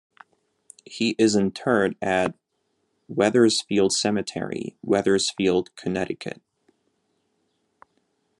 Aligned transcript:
He 0.83 1.13
is 1.19 1.35
interred 1.35 1.95
at 2.01 2.33
Wethersfield 3.07 3.91
Cemetery, 3.93 4.75
Wethersfield, 4.83 5.69
Connecticut. 5.75 6.41